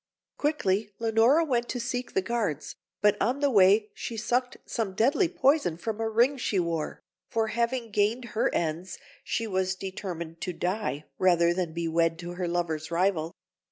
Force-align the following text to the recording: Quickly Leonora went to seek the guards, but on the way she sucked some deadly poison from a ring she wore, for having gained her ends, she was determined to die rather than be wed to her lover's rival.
Quickly 0.37 0.89
Leonora 0.97 1.45
went 1.45 1.69
to 1.69 1.79
seek 1.79 2.15
the 2.15 2.23
guards, 2.23 2.75
but 3.03 3.15
on 3.21 3.39
the 3.39 3.51
way 3.51 3.91
she 3.93 4.17
sucked 4.17 4.57
some 4.65 4.95
deadly 4.95 5.27
poison 5.27 5.77
from 5.77 6.01
a 6.01 6.09
ring 6.09 6.37
she 6.37 6.59
wore, 6.59 7.03
for 7.29 7.49
having 7.49 7.91
gained 7.91 8.25
her 8.33 8.51
ends, 8.51 8.97
she 9.23 9.45
was 9.45 9.75
determined 9.75 10.41
to 10.41 10.53
die 10.53 11.05
rather 11.19 11.53
than 11.53 11.71
be 11.71 11.87
wed 11.87 12.17
to 12.17 12.31
her 12.31 12.47
lover's 12.47 12.89
rival. 12.89 13.35